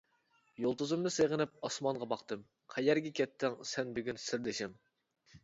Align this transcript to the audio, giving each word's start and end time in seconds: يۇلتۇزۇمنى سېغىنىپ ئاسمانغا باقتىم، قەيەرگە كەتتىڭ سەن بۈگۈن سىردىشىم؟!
يۇلتۇزۇمنى 0.61 1.11
سېغىنىپ 1.15 1.59
ئاسمانغا 1.69 2.07
باقتىم، 2.15 2.41
قەيەرگە 2.77 3.13
كەتتىڭ 3.21 3.61
سەن 3.75 3.95
بۈگۈن 4.01 4.23
سىردىشىم؟! 4.27 4.77